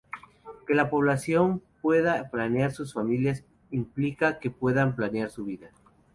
Que 0.65 0.73
la 0.73 0.89
población 0.89 1.61
pueda 1.83 2.31
planear 2.31 2.71
sus 2.71 2.91
familias 2.93 3.45
implica 3.69 4.39
que 4.39 4.49
puedan 4.49 4.95
planear 4.95 5.29
su 5.29 5.45
vida. 5.45 5.69